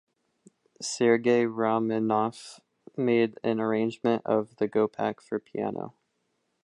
[0.81, 2.59] Sergei Rachmaninoff
[2.97, 5.93] made an arrangement of the Gopak for piano.